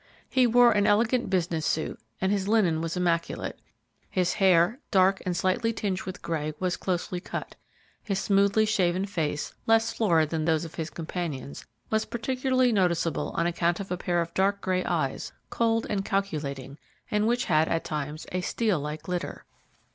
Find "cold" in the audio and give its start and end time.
15.51-15.85